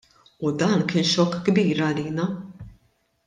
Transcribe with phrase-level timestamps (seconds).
[0.45, 2.27] U dan kien xokk kbir għalina.